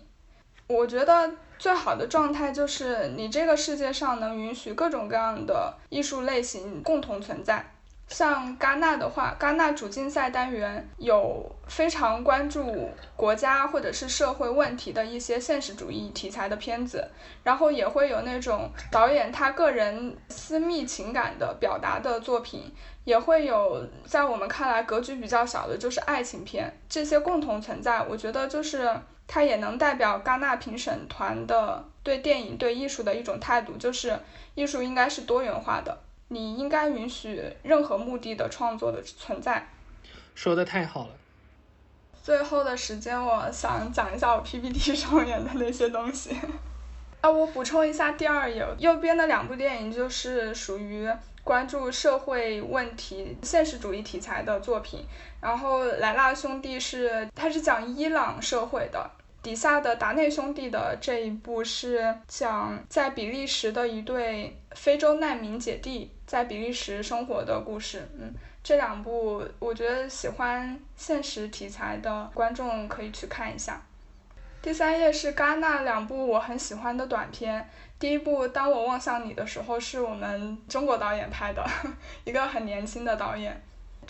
[0.66, 7.72] 我觉得最好的状态就是你这个世界上能允许各种各样的艺术类型共同存在。
[8.10, 17.08] 像戛纳的话，戛纳主竞赛单元有非常关注国家或者是社会问题的一些现实主义题材的片子，
[17.44, 28.02] 然后也会有那种导演他个人私密情感的表达的作品，也会有在我们看来格局比较小的，就是爱情片，这些共同存在。
[28.02, 28.92] 我觉得就是
[29.28, 34.18] 它也能代表戛纳评审团的对电影对艺术的一种态度，就是
[34.56, 35.96] 艺术应该是多元化的。
[36.32, 39.68] 你应该允许任何目的的创作的存在。
[40.36, 41.10] 说的太好了。
[42.22, 46.36] 最后的时间，我想讲一下我 PPT 上面的那些东西。
[47.20, 51.10] 啊，我补充一下第二页右边的两部电影，就是属于
[51.42, 55.04] 关注社会问题、现实主义题材的作品。
[55.40, 59.10] 然后莱拉兄弟是，它是讲伊朗社会的。
[59.42, 68.06] 底下的达内兄弟的这一部是讲在比利时的一对非洲难民姐弟在比利时生活的故事。
[68.18, 73.80] 嗯，这两部我觉得喜欢现实题材的观众可以去看一下。
[74.60, 77.66] 第三页是戛纳两部我很喜欢的短片。
[77.98, 81.66] 第一部《当我望向你的时候》是我们中国导演拍的，
[82.24, 83.58] 一个很年轻的导演。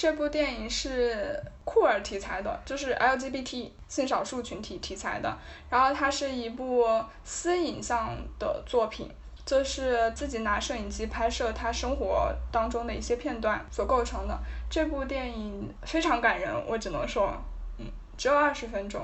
[0.01, 5.37] 这部电影是酷儿题材的，就是 LGBT 性少数群体题材的。
[5.69, 6.87] 然后它是一部
[7.23, 9.11] 私影像的作品，
[9.45, 14.39] 就是自己拿摄影机拍摄他生活当中的一些片段所构成的。
[14.71, 17.37] 这部电影非常感人，我只能说，
[17.77, 17.85] 嗯，
[18.17, 19.03] 只有二十分钟。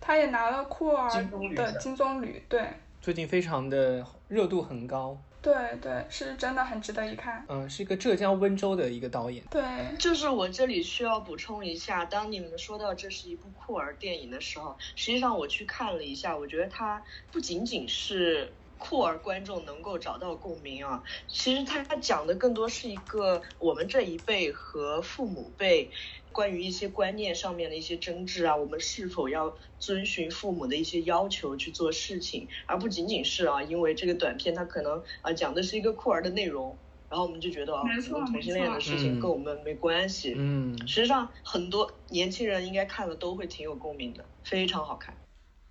[0.00, 1.06] 他也拿了酷儿
[1.54, 2.66] 的金棕榈，对。
[3.02, 5.18] 最近非常的热度很高。
[5.42, 7.44] 对对，是真的很值得一看。
[7.48, 9.42] 嗯，是一个浙江温州的一个导演。
[9.50, 9.62] 对，
[9.98, 25.90] 就是我这里需要补充一下，当你们说到这是一部酷儿电影的时候，实际上我去看了一下，我觉得它不仅仅是酷儿观众能够找到共鸣啊，其实它讲的更多是一个我们这一辈和父母辈。
[26.32, 36.76] 关于一些观念上面的一些争执啊，我们是否要遵循父母的一些要求去做事情，而不仅仅是啊，因为这个短片它可能啊讲的是一个酷儿的内容，
[37.08, 40.34] 然后我们就觉得啊，可能同性恋的事情跟我们没关系。
[40.36, 45.14] 嗯，实际上很多年轻人应该看了都会挺有共鸣的，非常好看。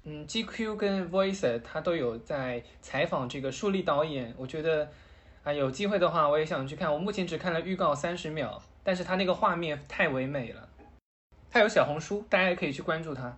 [0.04, 4.90] 嗯，GQ 跟 Voice 他都有在采访这个树立导演，我觉得
[5.44, 8.62] 啊有机会的话我也想去看，我目前只看了预告三十秒。
[8.90, 10.68] 但是他那个画面太唯美了，
[11.52, 13.32] 他有小红书，大家也可以去关注他。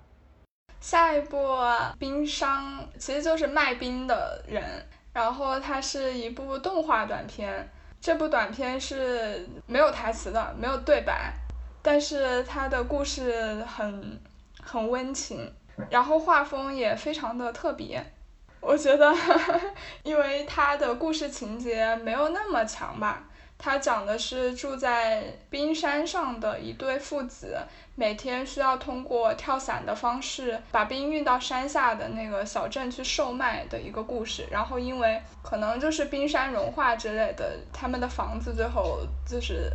[0.80, 1.58] 下一部
[2.00, 4.64] 冰商其实就是卖冰的人，
[5.12, 11.34] 然后它是一部动画短片，这部短片是没有台词的，没有对白，
[11.82, 14.18] 但是它的故事很
[14.64, 15.54] 很温情，
[15.90, 18.02] 然后画风也非常的特别，
[18.62, 19.14] 我觉得，
[20.04, 23.28] 因为它的故事情节没有那么强吧。
[23.64, 27.60] 它讲的是住在冰山上的一对父子，
[27.94, 34.48] 每天需要通过跳伞的方式把冰运到山下的那个小镇去售卖的一个故事。
[34.50, 39.72] 然后因为可能就是冰山融化之类的，他们的房子最后就是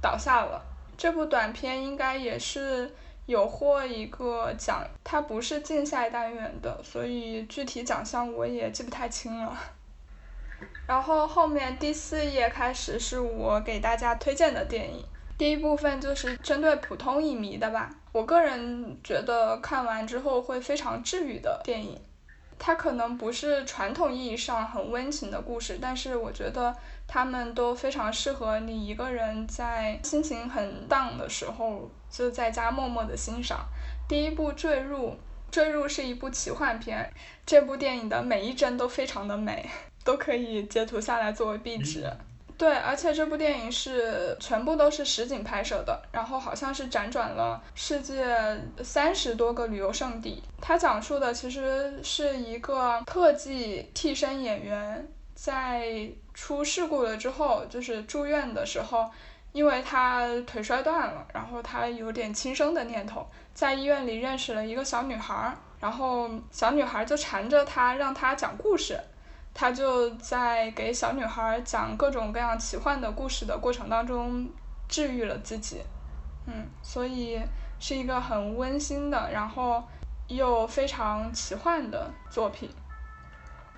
[0.00, 0.64] 倒下了。
[0.96, 2.90] 这部短片应该也是
[3.26, 9.54] 有获一个奖，它不是竞赛单元的，所以具体奖项我也记不太清了。
[10.86, 15.04] 然后后面第四页开始是我给大家推荐的电影，
[15.38, 17.90] 第一部分就是针对普通影迷的吧。
[18.12, 21.96] 我个人觉得看完之后会非常治愈的电影，
[22.58, 26.74] 它可能不是传统意义上很温情的故事，但是我觉得
[27.06, 33.64] 他们都非常适合你一个人在心情很荡的时候就在家默默的欣赏。
[34.08, 35.10] 第一部《坠入》，
[35.50, 37.12] 《坠入》是一部奇幻片，
[37.44, 39.68] 这部电影的每一帧都非常的美。
[40.02, 42.10] 都可以截图下来作为壁纸，
[42.56, 48.24] 对，而且这部电影是全部都是实景拍摄的，然后好像是辗转了世界
[48.82, 50.42] 三十多个旅游胜地。
[50.58, 59.10] 它讲述的其实是一个特技替身演员在出事故了之后，就是住院的时候，
[59.52, 68.98] 因为他腿摔断了，然后他有点轻生的念头，在医院里认识了一个小女孩，然后小女孩就缠着他，让他讲故事。
[69.52, 74.48] 他就在给小女孩讲各种各样奇幻的故事的过程当中
[74.88, 75.82] 治愈了自己，
[76.46, 77.40] 嗯，所以
[77.80, 79.82] 是一个很温馨的，然后
[80.28, 82.70] 又非常奇幻的作品。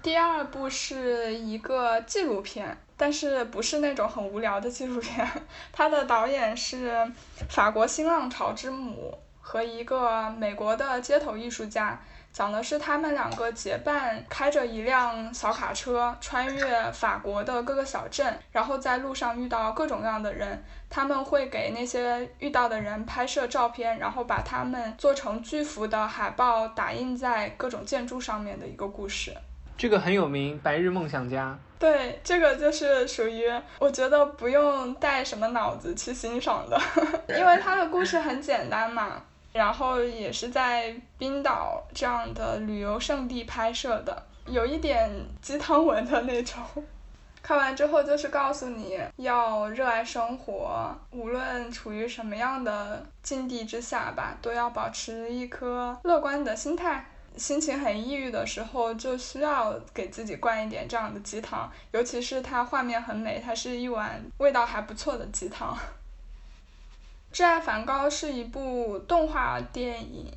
[0.03, 5.29] 第二部是一个纪录片，但是不是那种很无聊的纪录片。
[5.73, 7.05] 它的导演是
[7.49, 12.01] 法国新浪潮之母和一个美国的街头艺术家。
[12.33, 29.35] 讲的是他们两个结伴开着一辆小卡车，穿越法国的各个小镇，然后在路上遇到各种各样的人，他们会给那些遇到的人拍摄照片，然后把他们做成巨幅的海报，打印在各种建筑上面的一个故事。
[29.77, 31.59] 这个很有名，《白日梦想家》。
[31.83, 36.81] 对，这个就是属于我觉得不用带什么脑子去欣赏的，
[37.37, 39.21] 因为它的故事很简单嘛。
[39.53, 45.11] 然后也是在冰岛这样的旅游胜地拍摄的，有一点
[45.43, 46.63] 鸡汤文的那种。
[47.43, 57.05] 看完之后就是告诉你要热爱生活，无论处于什么样的境地之下吧，都要保持一颗乐观的心态。
[57.37, 65.77] 心情很抑郁的时候，就需要给自己灌一点这样的鸡汤，尤其是它画面很美，它是一碗味道还不错的鸡汤。
[67.37, 70.31] 《挚爱梵高》是一部动画电影，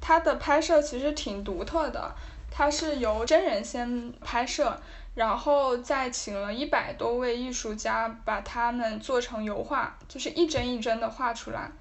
[0.00, 2.14] 它的拍摄其实挺独特的。
[2.50, 4.78] 它是由真人先拍摄，
[5.14, 11.72] 然后再请了一百多位艺术家把它们做成油画，就是一帧一帧的画出来。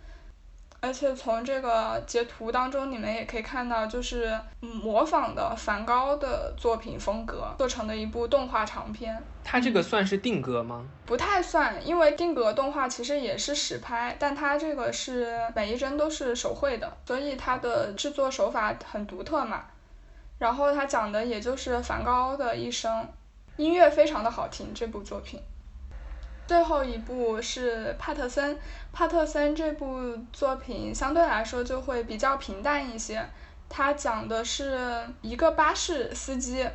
[0.83, 9.17] 而且从这个截图当中，你们也可以看到，就是模仿的梵高的作品风格做成的一部动画长片。
[9.45, 10.85] 它这个算是定格吗？
[11.05, 19.63] 不太算，因为定格动画其实也是实拍，但它这个是每一帧都是手绘的，所以它的制作手法很独特嘛。
[20.37, 23.07] 然后它讲的也就是梵高的一生，
[23.55, 25.39] 音乐非常的好听，这部作品。
[26.45, 28.57] 最后一部是帕特森，
[28.91, 33.25] 帕特森这部作品相对来说就会比较平淡一些。
[33.69, 34.77] 它讲的是
[35.21, 36.67] 一个巴士司机，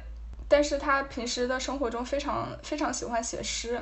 [0.48, 3.80] 但是他平时的生活中非常非常喜欢写诗。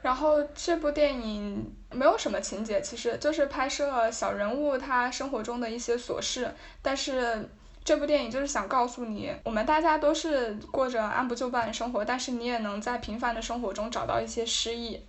[0.00, 6.52] 然后这部电影没有什么情节，其实就是拍摄小人物他生活中的一些琐事。
[6.80, 7.48] 但是
[7.84, 15.04] 这部电影就是想告诉你，我们大家都是过着按部就班的生活，但是你也能在平凡的生活中找到一些诗意。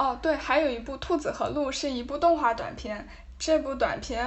[0.00, 3.06] 哦，对，还有一部《兔子和鹿》是一部动画短片，
[3.38, 4.18] 这部短片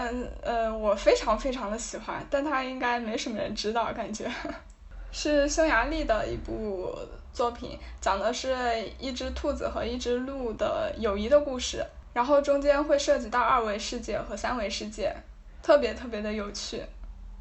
[0.43, 4.31] 呃我非常非常的喜欢，但它应该没什么人知道，感觉
[5.11, 6.95] 是匈牙利的一部。
[7.33, 8.55] 作品讲的是
[8.99, 15.11] 一只兔子和一只鹿的友谊的故事，然后中间会涉及到二维世界和三维世界，
[15.63, 16.83] 特别特别的有趣。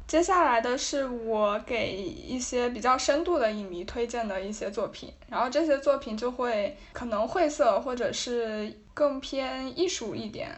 [0.05, 10.49] 接下来的是我给一些比较深度的影迷推荐的一些作品，然后这些作品就会可能晦涩或者是更偏艺术一点。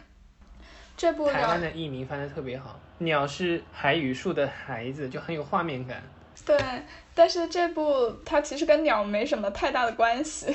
[0.96, 6.02] 这部台湾的译名翻的特别好，鸟是海与树的孩子，就很有画面感。
[6.44, 6.58] 对，
[7.14, 10.54] 但是这部它其实跟鸟没什么太大的关系，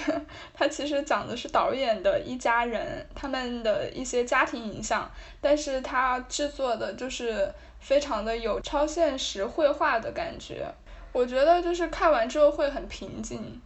[0.53, 5.09] 它其实讲的是导演的一家人他们的一些家庭影像，
[5.41, 7.51] 但是它制作的就是
[7.81, 10.65] 非常的有超现实绘画的感觉，
[11.11, 13.59] 我觉得就是看完之后会很平静。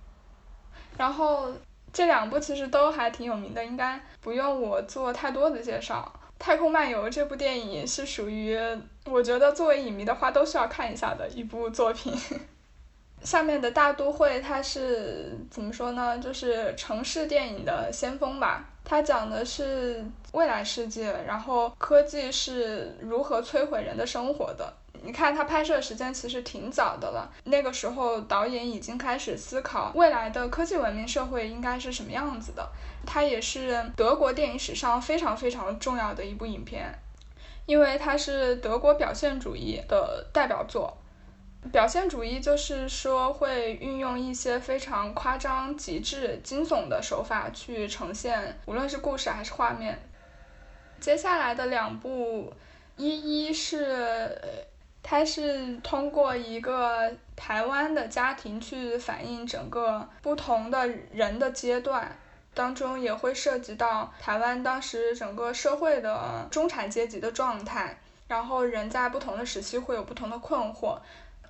[0.97, 1.53] 然后
[1.93, 6.11] 这两部其实都还挺有名的，应该不用我做太多的介绍。
[6.43, 8.57] 《太空漫游》这部电影是属于
[9.05, 12.13] 我觉得作为影迷的话都需要看一下的一部作品。
[13.26, 16.17] 下面的大都会它是怎么说呢？
[16.19, 18.63] 就是城市电影的先锋吧。
[18.86, 24.71] 它讲的是未来世界，然后科技是如何摧毁人的生活的。
[25.01, 27.32] 你看，它拍摄时间其实挺早的了。
[27.45, 32.67] 那个时候，导演已经开始思考未来的科技文明社会应该是什么样子的。
[33.07, 36.93] 它也是德国电影史上非常非常重要的一部影片，
[37.65, 40.95] 因为它是德国表现主义的代表作。
[41.72, 49.99] 表现主义就是说会运用一些非常夸张、极致、惊悚的手法去呈现，无论是故事还是画面。
[50.99, 52.53] 接下来的两部，
[52.97, 54.41] 一一是。
[55.07, 62.18] 它是通过一个台湾的家庭去反映整个不同的人的阶段，
[62.55, 67.95] 当中也会涉及到台湾当时整个社会的中产阶级的状态，
[68.28, 70.97] 然后人在不同的时期会有不同的困惑。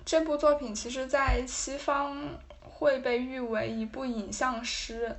[0.06, 2.16] 这部作品其实在西方
[2.60, 5.14] 会被誉为一部影像诗，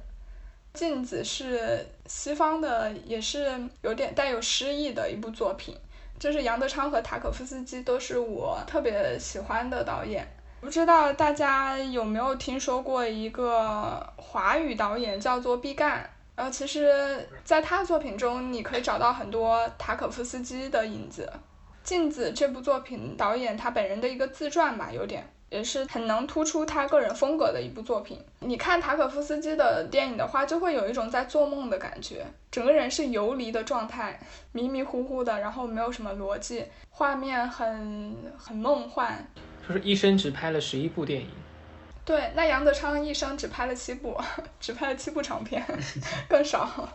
[0.74, 5.78] 镜子是西方的，也是有点带有诗意的一部作品。
[6.18, 10.26] 就是杨德昌和塔可夫斯基都是我特别喜欢的导演。
[10.62, 16.02] 不知道大家有没有听说过一个华语导演叫做毕赣？
[16.38, 21.30] 然后其实，在他的作品中，你可以找到很多塔可夫斯基的影子。
[21.88, 25.26] 《镜子》这部作品，导演他本人的一个自传吧，有点。
[25.50, 28.22] 也是很能突出他个人风格的一部作品。
[28.42, 34.20] 你看塔可夫斯基的电影的话，就会有一种在做梦的感觉，整个人是游离的状态，
[34.52, 39.26] 迷迷糊糊的，然后没有什么逻辑，画面很很梦幻。
[39.66, 41.30] 就是一生只拍了十一部电影。
[42.04, 44.20] 对，那杨德昌一生只拍了七部，
[44.60, 45.66] 只拍了七部长片，
[46.28, 46.90] 更少。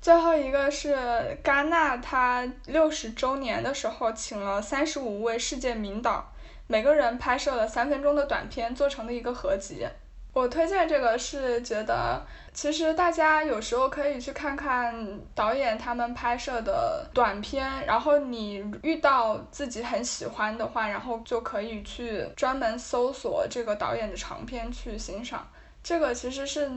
[0.00, 0.96] 最后一个是
[1.44, 6.32] 戛纳，他六十周年的时候，请了三十五位世界名导。
[6.66, 9.86] 每个人拍摄了三分钟的短片做成的一个合集。
[10.32, 12.24] 我推荐这个是觉得，
[12.54, 25.46] 其实大家有时候可以去看看导演他们拍摄的短片，然后你遇到自己很喜欢的话，然后就可以去专门搜索这个导演的长片去欣赏。
[25.82, 26.68] 这个其实是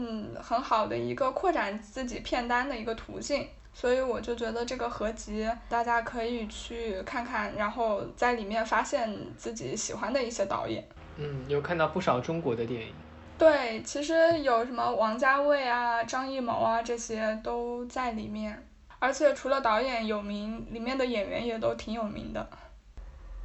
[0.41, 3.47] 很好的一个扩展自己片单的一个途径。
[3.75, 10.87] 所以我就觉得这个合集大家可以去看看，然后在里面发现自己喜欢的一些导演。
[11.17, 12.93] 嗯，有看到不少中国的电影。
[13.35, 18.63] 对，其实有什么王家卫啊、张艺谋啊这些都在里面，
[18.99, 22.47] 而且除了导演有名，里面的演员也都挺有名的。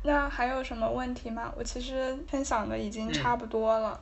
[0.03, 1.51] 那还有什么问题吗？
[1.57, 3.99] 我其实分享的已经差不多了。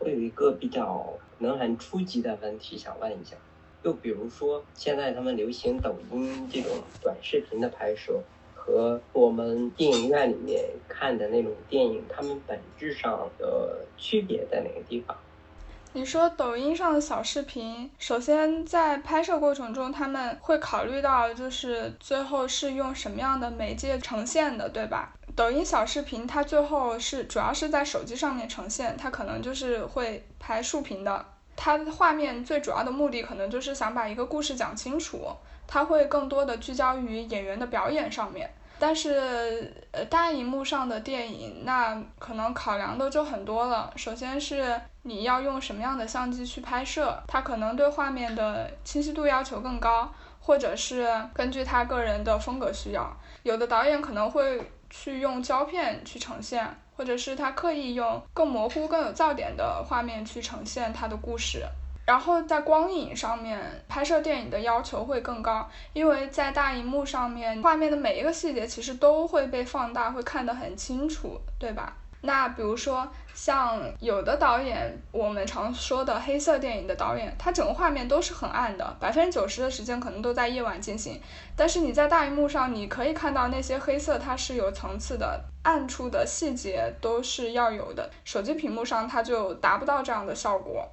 [0.00, 1.06] 我有一个比较
[1.38, 3.36] 能很初级的问题想问一下。
[3.82, 6.70] 就比如说，现在他们流行抖音这种
[7.00, 8.20] 短视频的拍摄，
[8.54, 15.16] 和我们电影院里面看的那种电影，他们本质上的区别在哪个地方？
[15.92, 25.16] 你说抖音上的小视频，首先在拍摄过程中，他们会考虑到就是最后是用什么样的媒介呈现的，对吧？
[25.40, 31.24] 抖音小视频它最后是主要是在手机上面呈现，它可能就是会拍竖屏的。
[31.56, 35.34] 它的画面最主要的目的可能就是想把一个故事讲清楚，
[35.66, 38.52] 它会更多的聚焦于演员的表演上面。
[38.78, 43.90] 但是，呃，大荧幕上的电影，那可能考量的就很多了。
[43.96, 53.10] 首先是你要用什么样的相机去拍摄，它可能对画面的清晰度要求更高，或者是根据他个人的风格需要，
[53.42, 61.64] 有的导演可能会去用胶片去呈现，或者是他刻意用更模糊、更有噪点的画面去呈现他的故事。
[62.04, 71.96] 然后在光影上面拍摄电影的要求会更高，因为在大荧幕上面，画面的每一个细节其实都会被放大，会看得很清楚，对吧？
[72.22, 73.06] 那比如说
[73.42, 81.18] 像有的导演，我们常说的黑色电影的导演，他整个画面都是很暗的，百分之九十的时间可能都在夜晚进行。
[81.56, 88.10] 但是你在大荧幕上，你可以看到那些黑色，它是有层次的，暗处的细节都是要有的。
[88.24, 90.86] 手机屏幕上它就达不到这样的效果。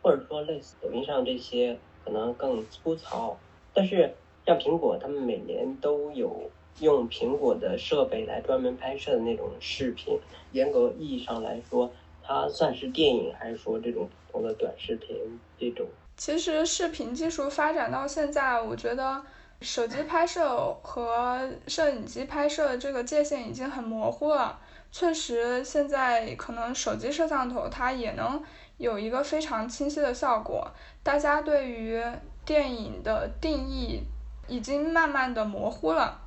[0.00, 3.36] 或者说类似抖音上这些可能更粗糙，
[3.74, 4.14] 但是
[4.46, 6.48] 像苹果，他们每年都有
[6.80, 10.18] 用苹果的设备来专门拍摄的那种视频。
[10.52, 11.90] 严格意义上来说，
[12.22, 15.16] 它算是电影，还是说这种普通的短视频
[15.58, 15.86] 这种？
[16.16, 19.22] 其实视频技术发展到现在，我觉得
[19.60, 24.58] 手机拍摄和摄影机拍摄这个界限已经很模糊了。
[24.90, 28.42] 确实，现在可能手机摄像头它也能。
[28.78, 30.70] 有一个非常清晰的效果，
[31.02, 32.00] 大家对于
[32.44, 34.00] 电影的定义
[34.46, 36.20] 已经慢慢的模糊了。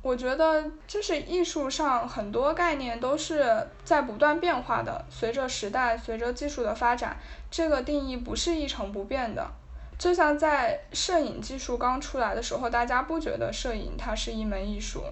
[0.00, 7.16] 我觉得就是艺术上很多概念都是在不断变化的，随着时代、随着技术的发展，
[7.50, 9.50] 这个定义不是一成不变的。
[9.98, 15.02] 就像在摄影技术刚出来的时候，大家不觉得摄影它是一门艺术。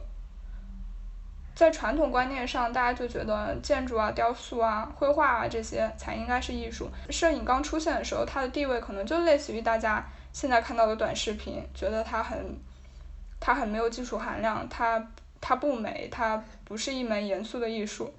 [1.56, 6.88] 在传统观念上，大家就觉得建筑啊、雕塑啊、绘画啊这些才应该是艺术。
[7.10, 12.56] 摄影刚出现的时候，它的地位可能就类似于大家现在看到的短视频，觉得它很，
[13.40, 15.08] 它很没有技术含量，它
[15.40, 18.12] 它不美，它不是一门严肃的艺术。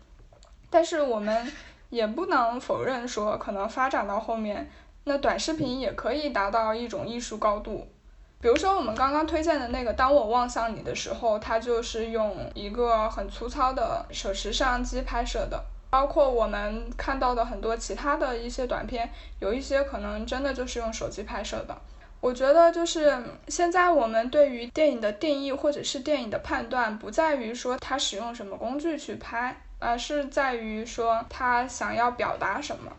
[0.70, 1.52] 但是我们
[1.90, 4.70] 也不能否认说，可能发展到后面，
[5.06, 7.88] 那短视频也可以达到一种艺术高度。
[8.40, 15.64] 比如说我们刚刚推荐的那个《当我望向你的时候》，它就是用一个很粗糙的手持摄像机拍摄的。
[15.90, 19.10] 包括我们看到的很多其他的一些短片，
[19.40, 21.76] 有一些可能真的就是用手机拍摄的。
[22.20, 32.92] 我觉得就是现在我们对于电影的定义或者是电影的判断，不在于说它使用什么工具去拍，而是在于说它想要表达什么。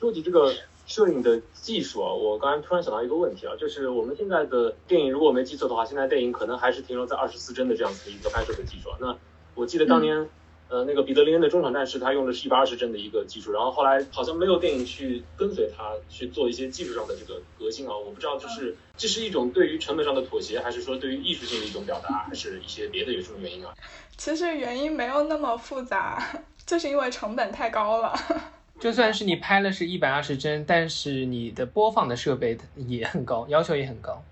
[0.00, 0.52] 说起这个。
[0.88, 8.88] 摄影的技术啊，我刚才突然想到一个问题啊，就是我们现在的电影，如果我没记错的话，现在电影可能还是停留在二十四帧的这样子的一个拍摄的技术。
[8.98, 9.14] 那
[9.54, 10.30] 我记得当年，
[10.68, 17.96] 呃，那个彼得林恩的中场战士，他用的是一百二十帧的一个技术，然后后来好像没有电影去跟随他去做一些技术上的这个革新啊。
[17.96, 23.72] 我不知道，就是这是一种对于成本上的妥协，还是说对于艺术性的一种表达，还是一些别的有什么原因啊？
[24.16, 26.22] 其实原因没有那么复杂，
[26.66, 28.14] 就是因为成本太高了。
[28.78, 34.22] 就算是你拍了是一百二十帧，但是你的播放的设备也很高，要求也很高。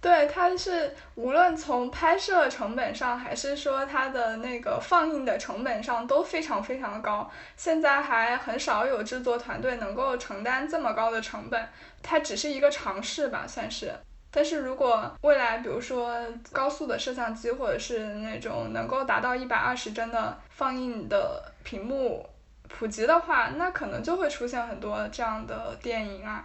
[0.00, 7.28] 对，它是无论从拍摄成本上，还是说它的那个放映的成本上都非常非常的高。
[7.56, 11.68] 现在还很少有制作团队能够承担这么高的成本，
[12.00, 13.92] 它只是一个尝试吧，算是。
[14.30, 16.16] 但是如果未来，比如说
[16.52, 22.24] 高速的摄像机，或者是那种能够达到一百二十帧的放映的屏幕。
[22.68, 26.44] 普及的话，那可能就会出现很多这样的电影啊，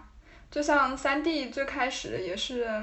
[0.49, 2.81] 就像三 D 最开始也是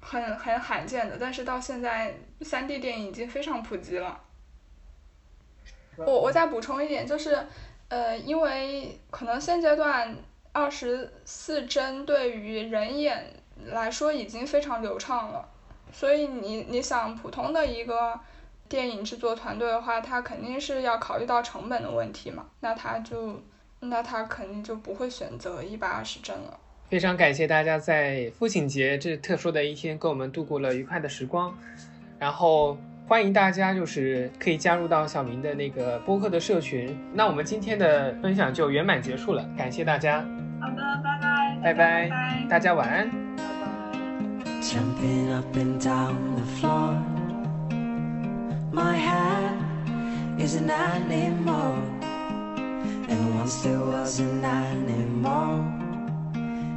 [0.00, 4.20] 很很罕见的，但是到现在三 D 电影已经非常普及了。
[5.96, 7.46] 我我再补充一点，就是
[7.88, 10.16] 呃，因为可能现阶段
[10.52, 13.34] 二十四帧对于人眼
[13.66, 15.48] 来说已经非常流畅了，
[15.92, 18.18] 所以你你想普通的一个。
[18.70, 23.42] 电影制作团队的话，他肯定是要考虑到成本的问题嘛，那他就，
[23.80, 26.59] 那他肯定就不会选择一百二十帧了。
[26.90, 31.54] 非常感谢大家在父亲节这特殊的一天跟我们度过了愉快的时光，
[32.18, 32.76] 然后
[33.06, 36.98] 欢迎大家就是可以加入到小明的那个播客的社群。
[37.14, 40.24] 那我们今天的分享就圆满结束了，感谢大家。
[40.60, 41.62] 好的，拜拜。
[41.62, 43.08] 拜拜，大家晚安。
[48.72, 49.54] My hat